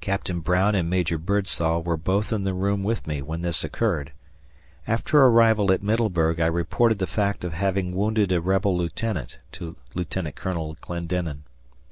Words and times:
Captain 0.00 0.40
Brown 0.40 0.74
and 0.74 0.90
Major 0.90 1.18
Birdsall 1.18 1.84
were 1.84 1.96
both 1.96 2.32
in 2.32 2.42
the 2.42 2.52
room 2.52 2.82
with 2.82 3.06
me 3.06 3.22
when 3.22 3.42
this 3.42 3.62
occurred. 3.62 4.10
After 4.88 5.20
arrival 5.24 5.70
at 5.70 5.84
Middleburg 5.84 6.40
I 6.40 6.46
reported 6.46 6.98
the 6.98 7.06
fact 7.06 7.44
of 7.44 7.52
having 7.52 7.94
wounded 7.94 8.32
a 8.32 8.40
rebel 8.40 8.76
lieutenant 8.76 9.38
to 9.52 9.76
Lieutenant 9.94 10.34
Colonel 10.34 10.74
Clendenin. 10.80 11.44